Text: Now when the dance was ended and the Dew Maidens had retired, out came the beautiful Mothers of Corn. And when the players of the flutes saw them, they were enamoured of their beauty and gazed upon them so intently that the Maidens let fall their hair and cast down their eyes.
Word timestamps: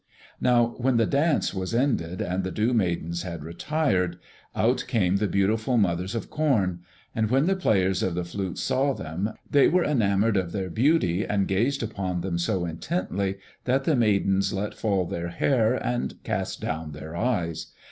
Now 0.41 0.73
when 0.79 0.97
the 0.97 1.05
dance 1.05 1.53
was 1.53 1.75
ended 1.75 2.21
and 2.23 2.43
the 2.43 2.49
Dew 2.49 2.73
Maidens 2.73 3.21
had 3.21 3.43
retired, 3.43 4.17
out 4.55 4.83
came 4.87 5.17
the 5.17 5.27
beautiful 5.27 5.77
Mothers 5.77 6.15
of 6.15 6.27
Corn. 6.31 6.79
And 7.13 7.29
when 7.29 7.45
the 7.45 7.55
players 7.55 8.01
of 8.01 8.15
the 8.15 8.23
flutes 8.25 8.61
saw 8.63 8.93
them, 8.93 9.33
they 9.47 9.67
were 9.67 9.83
enamoured 9.83 10.37
of 10.37 10.53
their 10.53 10.71
beauty 10.71 11.23
and 11.23 11.47
gazed 11.47 11.83
upon 11.83 12.21
them 12.21 12.39
so 12.39 12.65
intently 12.65 13.35
that 13.65 13.83
the 13.83 13.95
Maidens 13.95 14.51
let 14.51 14.73
fall 14.73 15.05
their 15.05 15.27
hair 15.29 15.75
and 15.75 16.15
cast 16.23 16.61
down 16.61 16.93
their 16.93 17.15
eyes. 17.15 17.67